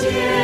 [0.00, 0.39] 谢。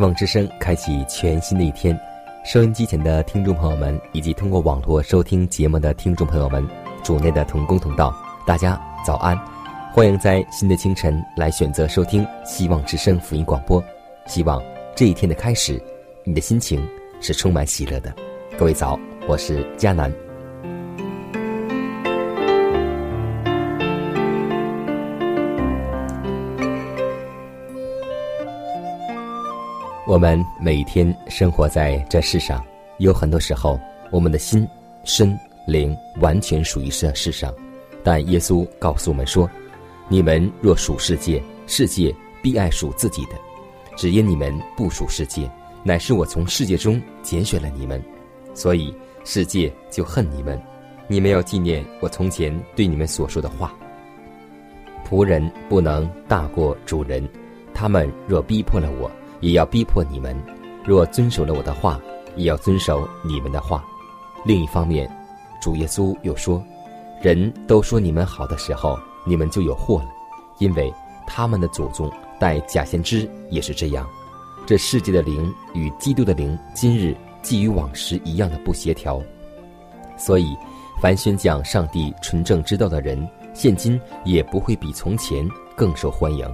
[0.00, 1.94] 希望之声开启全新的一天，
[2.42, 6.66] 收音机前的听众朋友们，以及通过网络收听节目的听众朋友们，
[7.04, 8.10] 主内的同工同道，
[8.46, 9.38] 大家早安！
[9.92, 13.84] 欢迎在新的清晨来选择收听希望之声福音广播。
[14.26, 14.58] 希望
[14.96, 15.78] 这一天的开始，
[16.24, 16.82] 你的心情
[17.20, 18.10] 是充满喜乐的。
[18.58, 18.98] 各位早，
[19.28, 20.29] 我是佳南。
[30.10, 32.60] 我们每天生活在这世上，
[32.98, 33.78] 有很多时候，
[34.10, 34.66] 我们的心、
[35.04, 37.54] 身、灵完全属于这世上。
[38.02, 39.48] 但耶稣告诉我们说
[40.10, 42.12] ：“你们若属世界，世界
[42.42, 43.36] 必爱属自己的；
[43.96, 45.48] 只因你们不属世界，
[45.84, 48.02] 乃是我从世界中拣选了你们，
[48.52, 48.92] 所以
[49.22, 50.60] 世界就恨你们。
[51.06, 53.72] 你们要纪念我从前对你们所说的话。
[55.08, 57.24] 仆人不能大过主人，
[57.72, 59.08] 他们若逼迫了我。”
[59.40, 60.36] 也要逼迫你们，
[60.84, 62.00] 若遵守了我的话，
[62.36, 63.84] 也要遵守你们的话。
[64.44, 65.10] 另一方面，
[65.60, 66.62] 主耶稣又说
[67.20, 70.08] ：“人都说你们好的时候，你们就有祸了，
[70.58, 70.92] 因为
[71.26, 74.08] 他们的祖宗带假先知也是这样。
[74.66, 79.20] 这世界的灵与基督的灵，今日既与往时一样的不协调，
[80.16, 80.56] 所以
[81.00, 85.46] 凡宣讲上帝纯正之道的人，现今也不会比从前
[85.76, 86.46] 更受欢迎。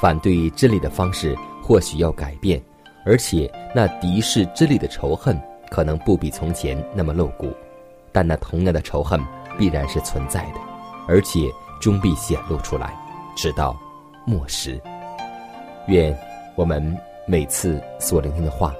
[0.00, 2.60] 反对真理的方式。”或许要改变，
[3.06, 5.40] 而且那敌视真理的仇恨
[5.70, 7.54] 可能不比从前那么露骨，
[8.10, 9.20] 但那同样的仇恨
[9.56, 10.54] 必然是存在的，
[11.06, 11.48] 而且
[11.80, 12.92] 终必显露出来，
[13.36, 13.78] 直到
[14.26, 14.80] 末时。
[15.86, 16.16] 愿
[16.56, 18.74] 我们每次所聆听的话，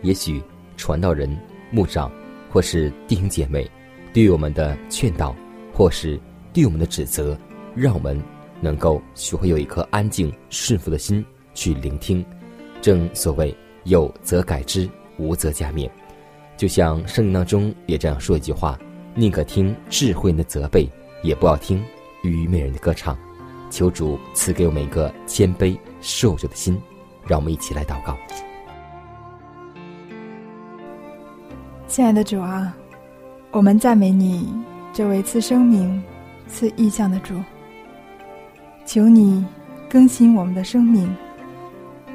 [0.00, 0.42] 也许
[0.76, 1.38] 传道人、
[1.70, 2.10] 牧长
[2.50, 3.70] 或是弟兄姐妹
[4.12, 5.32] 对我们的劝导，
[5.72, 6.18] 或是
[6.52, 7.38] 对我们的指责，
[7.76, 8.20] 让我们
[8.62, 11.22] 能够学会有一颗安静顺服的心。
[11.54, 12.24] 去聆听，
[12.80, 15.86] 正所谓有则改之，无则加勉。
[16.56, 18.78] 就像圣经当中也这样说一句话：
[19.14, 20.88] 宁可听智慧人的责备，
[21.22, 21.84] 也不要听
[22.22, 23.14] 愚昧人的歌唱。
[23.68, 26.80] 求主赐给我们一个谦卑受者的心，
[27.26, 28.16] 让我们一起来祷告。
[31.86, 32.74] 亲爱的主啊，
[33.50, 34.48] 我们赞美你，
[34.94, 36.02] 这位赐生命、
[36.48, 37.34] 赐意象的主。
[38.84, 39.44] 求你
[39.88, 41.08] 更新我们的生命。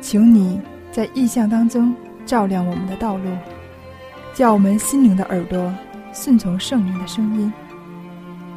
[0.01, 0.59] 求你
[0.91, 1.95] 在意象当中
[2.25, 3.29] 照亮我们的道路，
[4.33, 5.73] 叫我们心灵的耳朵
[6.13, 7.51] 顺从圣灵的声音。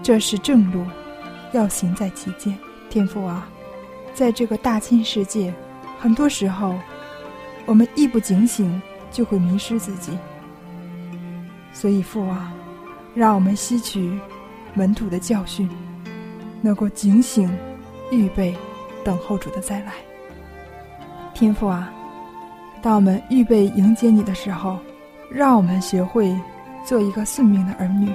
[0.02, 0.84] 这是正路，
[1.52, 2.56] 要行在其间。
[2.88, 3.48] 天父啊，
[4.12, 5.54] 在这个大千世界，
[5.98, 6.74] 很多时候
[7.66, 10.12] 我们一不警醒就会迷失自己。
[11.72, 12.52] 所以父啊，
[13.14, 14.18] 让我们吸取
[14.74, 15.68] 门徒的教训，
[16.60, 17.48] 能够警醒、
[18.10, 18.56] 预备、
[19.04, 19.92] 等候主的再来。
[21.34, 21.92] 天父啊，
[22.82, 24.78] 当我们预备迎接你的时候，
[25.30, 26.36] 让我们学会
[26.84, 28.12] 做一个顺命的儿女。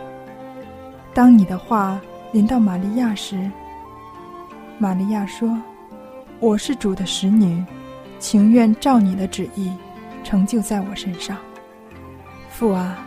[1.14, 2.00] 当你的话
[2.32, 3.50] 临到玛利亚时，
[4.78, 5.58] 玛利亚说
[6.40, 7.64] ：“我是主的使女，
[8.20, 9.72] 情愿照你的旨意
[10.24, 11.38] 成就在我身上。”
[12.52, 12.98] 父啊，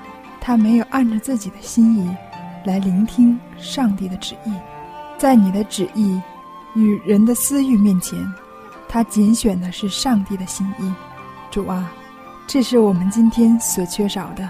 [0.41, 2.17] 他没有按着自己的心意
[2.65, 4.53] 来聆听上帝的旨意，
[5.19, 6.21] 在你的旨意
[6.79, 8.19] 与人的私欲面前。
[8.91, 10.91] 他拣选的是上帝的心意，
[11.51, 11.93] 主啊，
[12.47, 14.49] 这是我们今天所缺少的，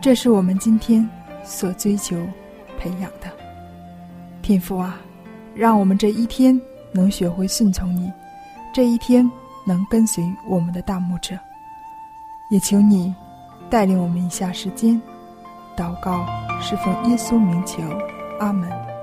[0.00, 1.08] 这是我们今天
[1.44, 2.16] 所追求、
[2.78, 3.28] 培养的。
[4.42, 4.96] 天父啊，
[5.52, 6.60] 让我们这一天
[6.92, 8.08] 能学会顺从你，
[8.72, 9.28] 这一天
[9.66, 11.36] 能跟随我们的大牧者。
[12.50, 13.12] 也求你
[13.68, 15.02] 带领我们一下时间
[15.76, 16.24] 祷告，
[16.62, 17.82] 是奉耶稣名求，
[18.38, 18.95] 阿门。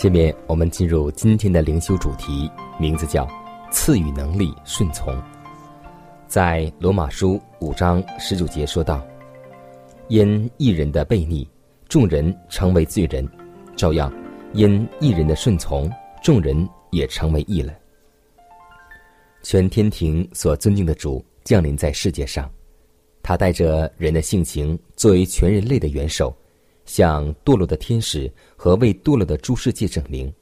[0.00, 3.28] 下面我们进入今天的灵修主题，名字叫
[3.70, 5.14] “赐予能力顺从”。
[6.26, 9.06] 在罗马书五章十九节说道
[10.08, 11.46] ：“因一人的悖逆，
[11.86, 13.26] 众人成为罪人；
[13.76, 14.10] 照样，
[14.54, 15.92] 因一人的顺从，
[16.22, 17.70] 众人也成为义了。”
[19.44, 22.50] 全天庭所尊敬的主降临在世界上，
[23.22, 26.34] 他带着人的性情作为全人类的元首。
[26.90, 30.32] 向堕落的天使和为堕落的诸世界证明，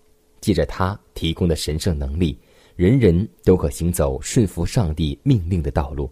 [0.40, 2.38] 借着他提供的神圣能力，
[2.74, 6.10] 人人都可行走顺服上帝命令的道路。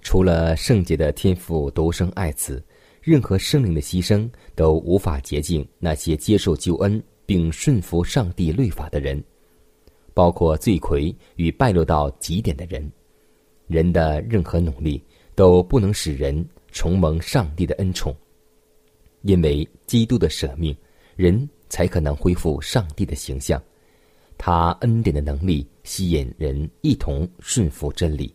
[0.00, 2.64] 除了圣洁的天父独生爱子，
[3.00, 9.20] 任何生灵的牺牲都无法洁净那些接受救恩并顺服上帝律法的人，
[10.14, 12.88] 包括罪魁与败落到极点的人。
[13.66, 15.02] 人的任何努力
[15.34, 18.14] 都不能使人重蒙上帝的恩宠。
[19.22, 20.76] 因为基督的舍命，
[21.16, 23.62] 人才可能恢复上帝的形象。
[24.36, 28.34] 他恩典的能力吸引人一同顺服真理。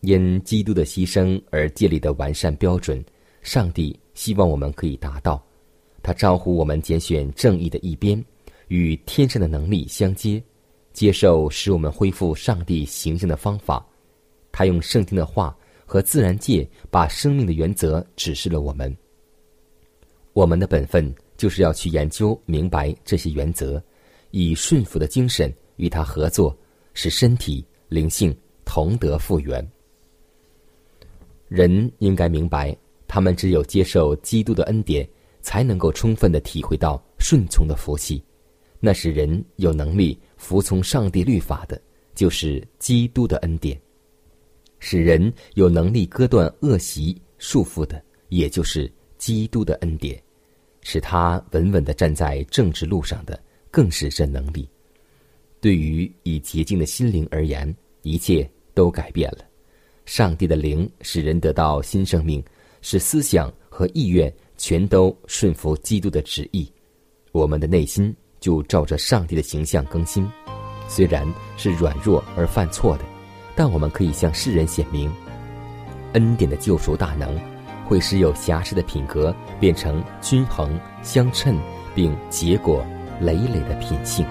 [0.00, 3.02] 因基督的牺牲而建立的完善标准，
[3.40, 5.42] 上帝希望我们可以达到。
[6.02, 8.22] 他招呼我们拣选正义的一边，
[8.68, 10.42] 与天上的能力相接，
[10.92, 13.82] 接受使我们恢复上帝形象的方法。
[14.52, 15.56] 他用圣经的话
[15.86, 18.94] 和自然界把生命的原则指示了我们。
[20.34, 23.82] 我们的本分就是要去研究明白这些原则，
[24.32, 26.56] 以顺服的精神与他合作，
[26.92, 29.66] 使身体灵性同得复原。
[31.46, 32.76] 人应该明白，
[33.06, 35.08] 他们只有接受基督的恩典，
[35.40, 38.20] 才能够充分的体会到顺从的福气。
[38.80, 41.80] 那使人有能力服从上帝律法的，
[42.12, 43.78] 就是基督的恩典；
[44.80, 50.20] 使人有能力割断恶习束缚的，也就是基督的恩典。
[50.84, 53.36] 使他稳稳的站在政治路上的，
[53.72, 54.68] 更是这能力。
[55.60, 59.38] 对于以洁净的心灵而言，一切都改变了。
[60.04, 62.44] 上帝的灵使人得到新生命，
[62.82, 66.70] 使思想和意愿全都顺服基督的旨意。
[67.32, 70.28] 我们的内心就照着上帝的形象更新。
[70.86, 71.26] 虽然
[71.56, 73.04] 是软弱而犯错的，
[73.56, 75.10] 但我们可以向世人显明
[76.12, 77.53] 恩典的救赎大能。
[77.86, 81.58] 会使有瑕疵的品格变成均衡、相称，
[81.94, 82.84] 并结果
[83.20, 84.26] 累累的品性。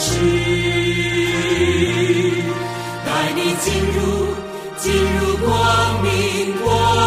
[0.00, 0.14] 是，
[3.04, 3.98] 带你进入
[4.78, 6.06] 进入光明
[6.62, 6.97] 国。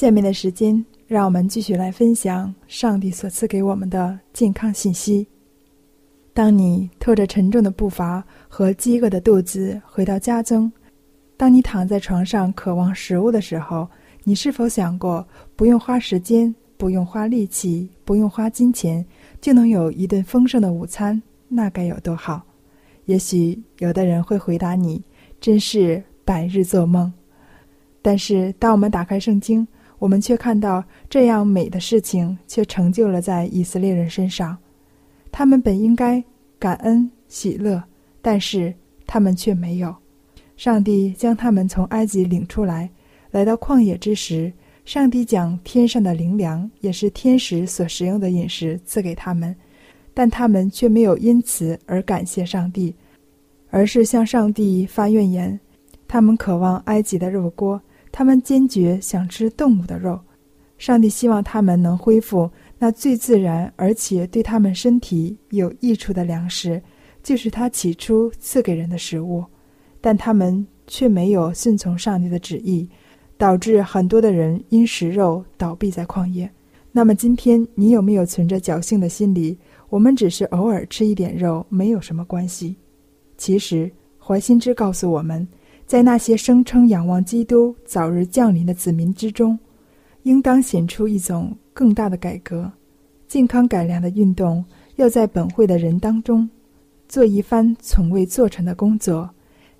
[0.00, 5.28] 下面的时间，让我们继续来分享上帝所赐给我们的健康信息。
[6.32, 10.72] 当你拖着沉重的步伐和饥饿的肚子回到家中，
[11.36, 13.86] 当你躺在床上渴望食物的时候，
[14.24, 19.04] 你是否想过，不用花时间，不用花力气，不用花金钱，
[19.38, 21.22] 就能有一顿丰盛的午餐？
[21.46, 22.42] 那该有多好！
[23.04, 25.04] 也许有的人会回答你
[25.42, 27.12] ：“真是百日做梦。”
[28.00, 29.68] 但是，当我们打开圣经，
[30.00, 34.56] 我们却看到这样美的事情却成就了在以色列人身上。
[35.30, 36.24] 他们本应该
[36.58, 37.80] 感恩喜乐，
[38.20, 38.74] 但是
[39.06, 39.94] 他们却没有。
[40.56, 42.90] 上帝将他们从埃及领出来，
[43.30, 44.52] 来到旷野之时，
[44.84, 49.54] 上帝将天上的灵粮，也是天使所食用的饮食赐给他们，
[50.14, 52.94] 但他们却没有因此而感谢上帝，
[53.68, 55.60] 而是向上帝发怨言。
[56.08, 57.80] 他们渴望埃及的肉锅，
[58.12, 60.18] 他们坚决想吃动物的肉。
[60.78, 66.82] 上帝希望他们能恢复那最自然而且对他们身体有益处的粮食，
[67.22, 69.44] 就是他起初赐给人的食物。
[70.00, 72.88] 但他们却没有顺从上帝的旨意，
[73.36, 76.50] 导致很多的人因食肉倒闭在旷野。
[76.90, 79.58] 那么今天你有没有存着侥幸的心理？
[79.90, 82.74] 我们只是偶尔吃一点肉，没有什么关系。
[83.36, 85.46] 其实怀心之告诉我们，
[85.90, 89.58] 在那些声称仰望基督早日降临的子民之中，
[90.22, 92.70] 应当显出一种更大的改革、
[93.26, 96.48] 健康改良的运动，要在本会的人当中
[97.08, 99.28] 做一番从未做成的工作。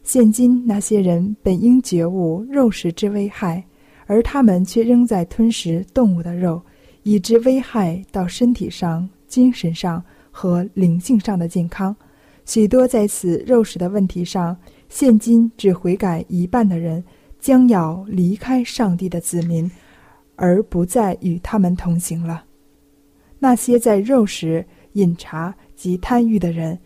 [0.03, 3.63] 现今那些人本应觉悟肉食之危害，
[4.07, 6.61] 而他们却仍在吞食动物的肉，
[7.05, 10.03] 以致危害到身体上、精神上
[10.33, 11.95] 和灵性上的健康。
[12.47, 14.57] 许多在此肉食的问题上，
[14.91, 17.03] 现今只悔改一半的人，
[17.39, 19.71] 将要离开上帝的子民，
[20.37, 22.45] 而不再与他们同行了。
[23.39, 26.79] 那些在肉食、饮茶及贪欲的人。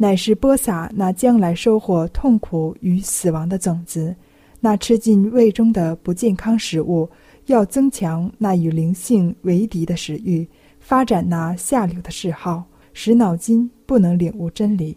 [0.00, 4.14] 乃是播撒那将来收获痛苦与死亡的种子，
[4.60, 7.10] 那吃进胃中的不健康食物，
[7.46, 10.48] 要增强那与灵性为敌的食欲，
[10.78, 14.96] 发展那下流的嗜好，使脑筋不能领悟真理。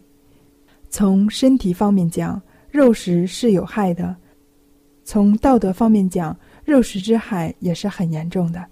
[0.91, 2.39] 从身体方面讲，
[2.71, 4.15] 肉食是有害的；
[5.03, 8.65] 从道德方面讲，肉食之害也是很严重的。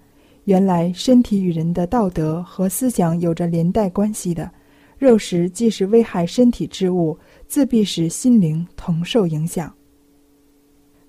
[0.44, 4.50] 原来，身体与人的道德和思想有着连带关系的。
[4.96, 7.16] 肉食既是危害身体之物，
[7.46, 9.72] 自必使心灵同受影响。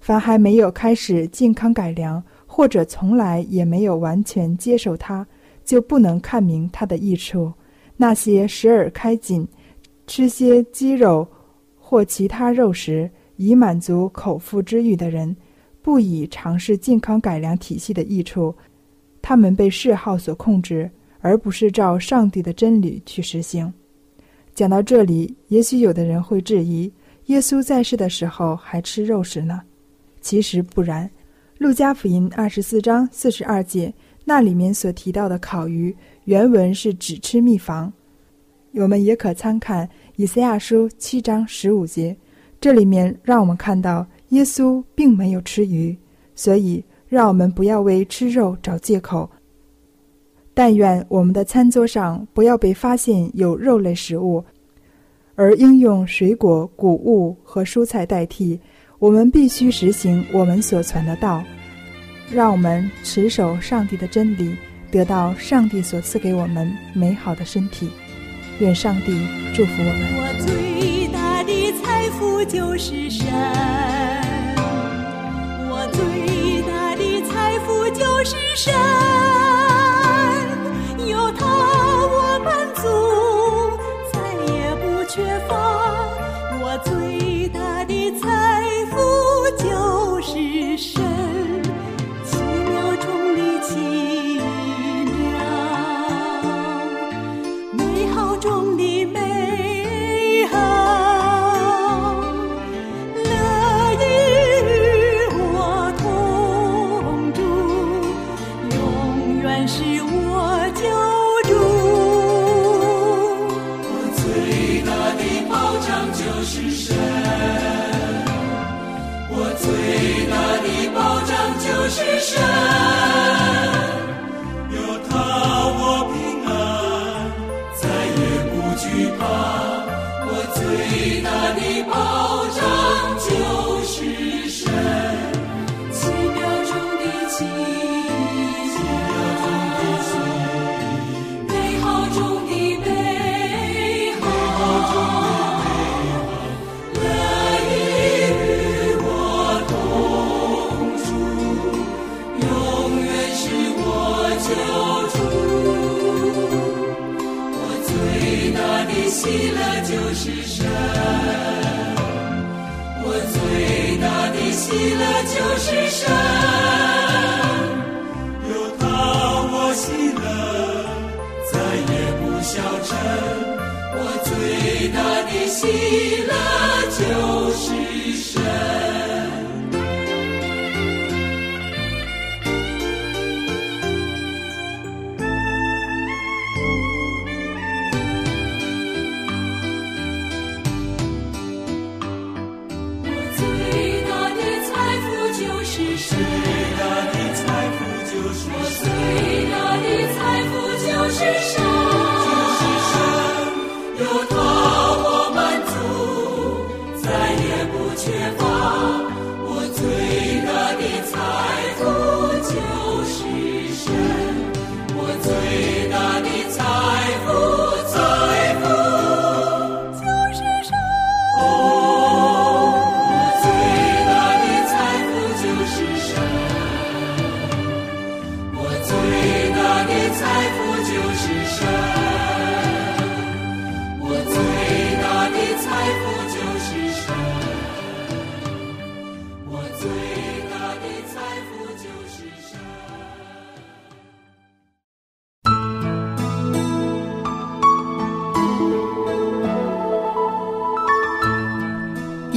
[0.01, 5.25] 凡还没有开始健康改良，或者从来也没有完全接受它，
[5.63, 7.51] 就不能看明它的益处。
[7.95, 9.47] 那些时而开紧，
[10.07, 11.25] 吃些鸡肉
[11.91, 15.35] 或其他肉食以满足口腹之欲的人，
[15.81, 18.55] 不以尝试健康改良体系的益处，
[19.21, 23.73] 他们被嗜好所控制，而不是照上帝的真理去实行。
[24.55, 26.89] 讲到这里，也许有的人会质疑：
[27.25, 29.61] 耶稣在世的时候还吃肉食呢？
[30.21, 31.11] 其实不然。
[31.57, 33.93] 路加福音二十四章四十二节，
[34.23, 35.93] 那里面所提到的烤鱼，
[36.23, 37.91] 原文是只吃蜜房。
[38.73, 39.89] 我们也可参看
[40.21, 42.15] 以赛亚书七章十五节，
[42.59, 45.97] 这里面让我们看到耶稣并没有吃鱼。
[46.35, 49.27] 所以，让我们不要为吃肉找借口。
[50.53, 54.45] 但愿我们的餐桌上不要被发现有肉类食物，
[55.33, 58.59] 而应用水果、谷物和蔬菜代替。
[58.99, 61.43] 我们必须实行我们所传的道，
[62.31, 64.55] 让我们持守上帝的真理，
[64.91, 67.89] 得到上帝所赐给我们美好的身体。
[68.59, 69.93] 愿上帝祝福我们。
[70.17, 73.25] 我最大的财富就是神，
[75.69, 79.50] 我最大的财富就是神。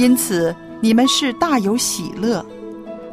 [0.05, 2.45] 因此你们是大有喜乐。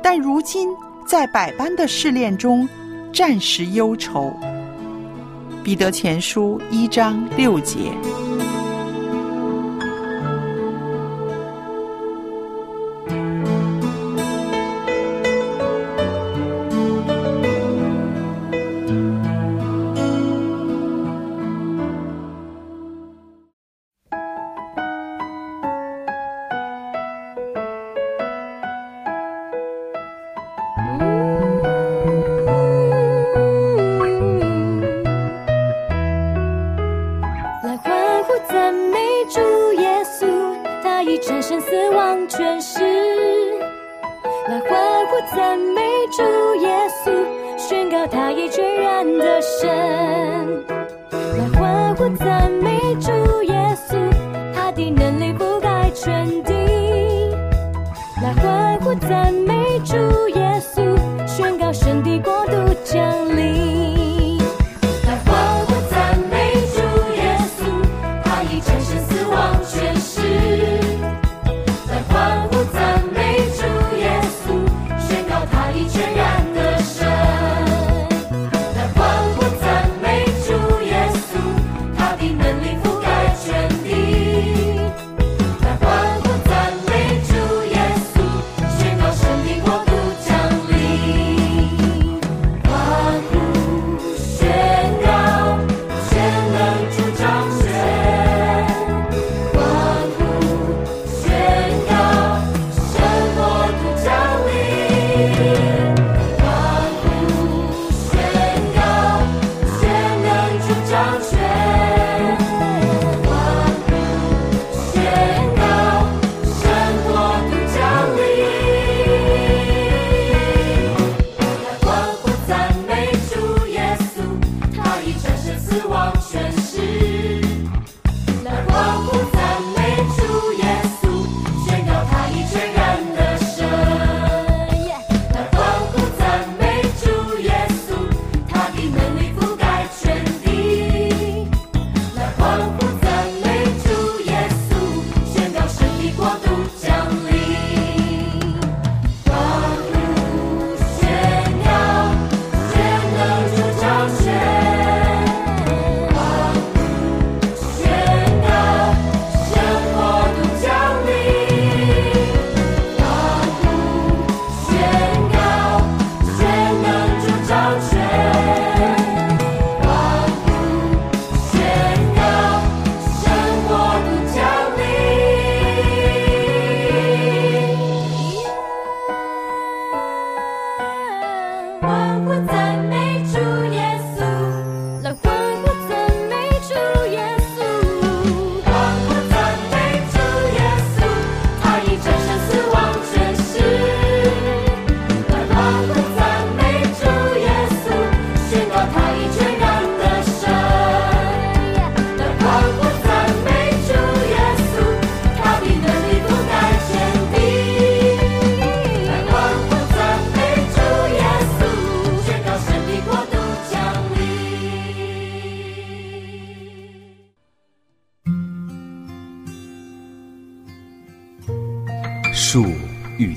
[0.03, 0.69] 但如今
[1.07, 2.69] 在百般的试炼中
[3.15, 4.31] 暂时忧愁。
[5.65, 7.91] 彼得前书一章六节。
[44.49, 46.23] 来欢呼赞美主
[46.57, 46.69] 耶
[47.05, 47.11] 稣，
[47.57, 50.65] 宣告他已全然的神。
[51.11, 53.11] 来欢呼赞美主
[53.45, 53.55] 耶
[53.89, 53.97] 稣，
[54.55, 56.53] 他的能力覆盖全地。
[58.21, 59.95] 来欢呼赞美主
[60.31, 62.53] 耶稣，宣告神的国度
[62.85, 63.01] 降
[63.37, 63.42] 临。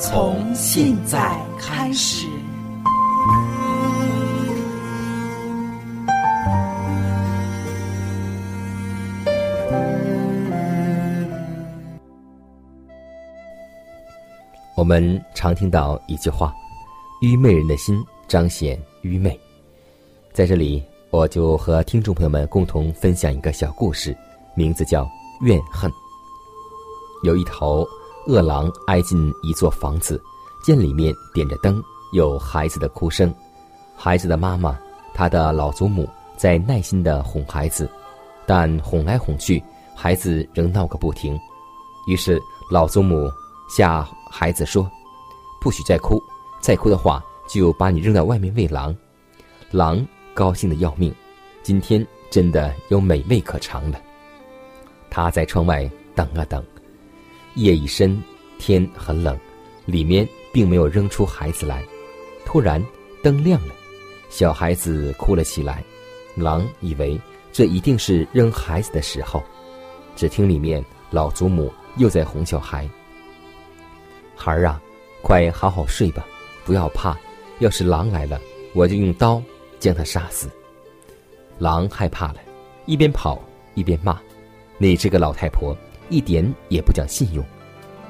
[0.00, 2.26] 从现在开始。
[14.74, 16.50] 我们常听到一句话
[17.20, 19.38] ：“愚昧人的心彰显愚昧。”
[20.32, 24.16] 在这里，我就和听众朋友们共同分享一个小故事，
[24.54, 25.04] 名字叫
[25.42, 25.90] 《怨恨》。
[27.22, 27.86] 有一头
[28.30, 30.22] 饿狼挨进一座房子，
[30.62, 33.34] 见里面点着灯，有孩子的哭声，
[33.96, 34.78] 孩子的妈妈，
[35.12, 37.90] 他的老祖母在耐心的哄孩子，
[38.46, 39.60] 但哄来哄去，
[39.96, 41.36] 孩子仍闹个不停。
[42.06, 42.40] 于是
[42.70, 43.28] 老祖母
[43.68, 44.88] 吓孩子说
[45.60, 46.22] ：“不许再哭，
[46.60, 48.96] 再哭的话，就把你扔到外面喂狼。”
[49.72, 50.06] 狼。
[50.32, 51.12] 高兴的要命，
[51.60, 54.00] 今天真的有美味可尝了。
[55.10, 56.64] 他在窗外等啊等，
[57.54, 58.22] 夜已深，
[58.58, 59.38] 天很冷，
[59.84, 61.84] 里面并没有扔出孩子来。
[62.44, 62.84] 突然
[63.22, 63.74] 灯亮了，
[64.28, 65.84] 小孩子哭了起来。
[66.34, 67.20] 狼以为
[67.52, 69.42] 这一定是扔孩子的时候，
[70.16, 72.88] 只听里面老祖母又在哄小孩
[74.36, 74.80] ：“孩儿啊，
[75.22, 76.26] 快好好睡吧，
[76.64, 77.16] 不要怕。
[77.58, 78.40] 要是狼来了，
[78.72, 79.42] 我就用刀。”
[79.80, 80.46] 将他杀死。
[81.58, 82.40] 狼害怕了，
[82.84, 83.42] 一边跑
[83.74, 84.20] 一边骂
[84.76, 85.74] ：“你这个老太婆，
[86.10, 87.42] 一点也不讲信用！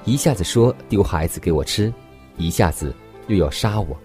[0.05, 1.93] 一下子说丢孩子给我吃，
[2.37, 2.93] 一下子
[3.29, 3.97] 又要杀我。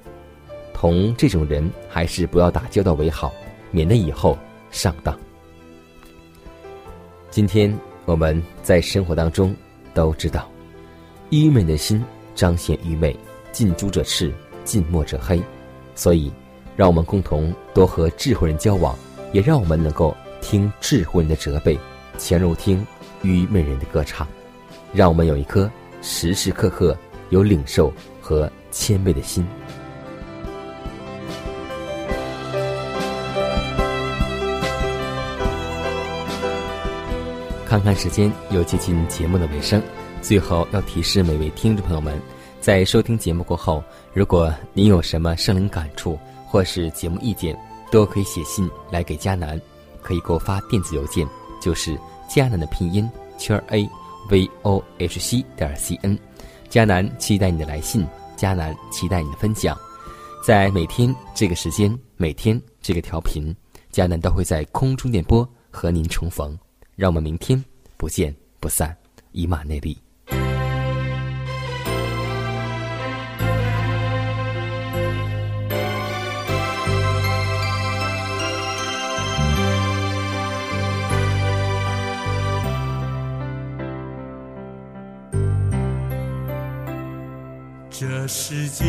[0.74, 3.34] 同这种人还是不要打交道为好，
[3.72, 4.38] 免得以后
[4.70, 5.18] 上当。”
[7.32, 9.56] 今天我们在生活当中
[9.94, 10.48] 都知道，
[11.32, 12.04] 愚昧的心
[12.36, 13.18] 彰显愚昧，
[13.52, 14.32] 近朱者赤，
[14.64, 15.42] 近墨者黑，
[15.96, 16.32] 所以。
[16.78, 18.94] 让我们共同多和智慧人交往，
[19.32, 21.80] 也让我们能够听智慧人的责备，
[22.18, 22.86] 潜入听
[23.26, 24.28] 愚昧人的歌唱。
[24.94, 25.70] 让我们有一颗
[26.02, 26.98] 时时刻刻
[27.30, 29.46] 有领受和谦卑的心。
[37.68, 39.82] 看看时间，又接近节目的尾声，
[40.22, 42.18] 最后要提示每位听众朋友们，
[42.62, 43.84] 在收听节目过后，
[44.14, 47.58] 如果您有什么生灵感触，或是节目意见，
[47.92, 49.60] 都可以写信来给佳楠，
[50.02, 51.28] 可以给我发电子邮件，
[51.60, 53.90] 就是迦南的拼音圈 a
[54.30, 56.18] v o h c 点 c n。
[56.70, 59.78] 迦南期待你的来信，迦南期待你的分享。
[60.44, 63.56] 在每天这个时间，每天这个调频，
[63.92, 66.58] 迦南都会在空中电波和您重逢。
[66.96, 67.64] 让我们明天
[67.98, 68.96] 不见不散，
[69.32, 69.98] 以马内利。
[88.26, 88.84] 这世界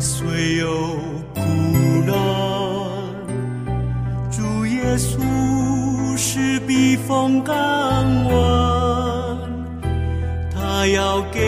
[0.00, 0.66] 虽有
[1.32, 1.40] 苦
[2.04, 2.12] 难，
[4.28, 7.54] 主耶稣是避风港
[8.24, 9.38] 湾，
[10.52, 11.38] 他要给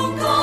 [0.00, 0.39] 避风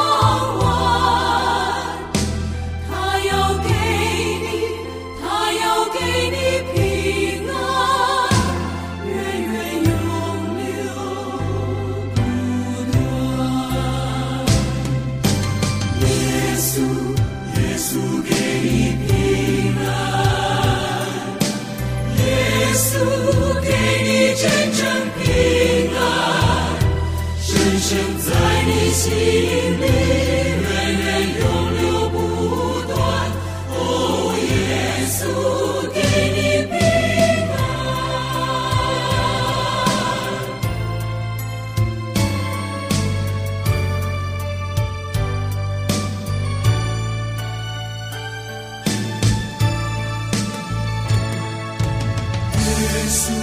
[52.94, 53.34] Yesu,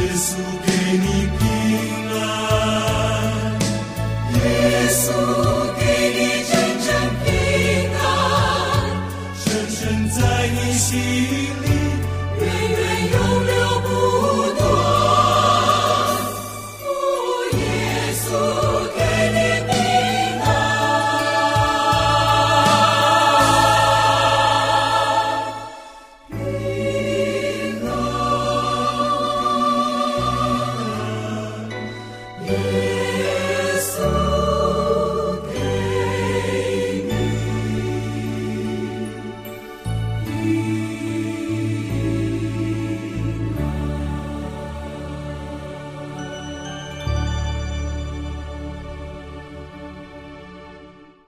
[0.00, 1.51] Yesu, que